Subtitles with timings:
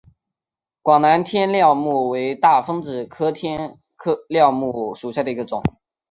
[0.81, 3.77] 广南天料木为大风子科天
[4.27, 5.61] 料木属下的一个种。